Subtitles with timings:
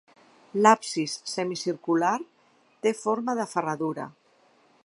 [0.61, 2.15] L’absis semicircular
[2.87, 4.13] té forma de ferradura.